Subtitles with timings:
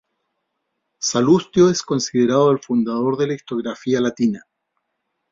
[0.99, 4.41] Salustio es considerado el fundador de la historiografía latina.